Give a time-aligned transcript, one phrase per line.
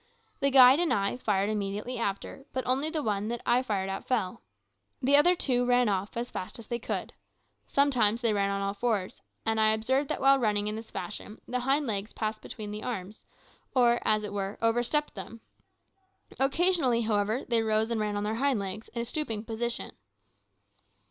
[0.39, 4.07] The guide and I fired immediately after, but only the one that I fired at
[4.07, 4.41] fell.
[4.99, 7.13] The other two ran off as fast as they could.
[7.67, 11.39] Sometimes they ran on all fours; and I observed that while running in this fashion
[11.47, 13.25] the hind legs passed between the arms,
[13.75, 15.41] or, as it were, overstepped them.
[16.39, 19.91] Occasionally, however, they rose and ran on their hind legs, in a stooping position.